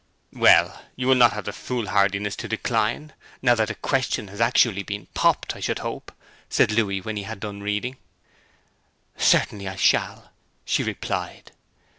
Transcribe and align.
'Well, 0.33 0.81
you 0.95 1.05
will 1.07 1.13
not 1.13 1.33
have 1.33 1.45
the 1.45 1.53
foolhardiness 1.53 2.35
to 2.37 2.47
decline, 2.47 3.13
now 3.43 3.53
that 3.53 3.67
the 3.67 3.75
question 3.75 4.29
has 4.29 4.41
actually 4.41 4.81
been 4.81 5.05
popped, 5.13 5.55
I 5.55 5.59
should 5.59 5.77
hope,' 5.77 6.11
said 6.49 6.71
Louis, 6.71 7.01
when 7.01 7.17
he 7.17 7.21
had 7.29 7.39
done 7.39 7.61
reading. 7.61 7.97
'Certainly 9.15 9.67
I 9.67 9.75
shall,' 9.75 10.31
she 10.65 10.81
replied. 10.81 11.51